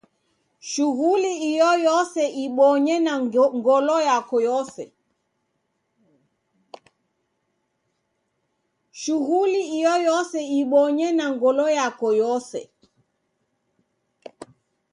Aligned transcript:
Shughuli 0.71 1.31
iyoyose 1.49 2.23
ibonye 2.45 2.95
na 11.19 11.23
ngolo 11.43 11.65
yako 11.79 12.07
yose. 12.17 12.61